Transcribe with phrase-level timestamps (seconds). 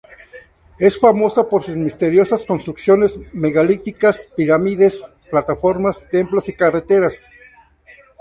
[0.79, 7.27] Es famosa por sus misteriosas construcciones megalíticas: pirámides, plataformas, templos y carreteras.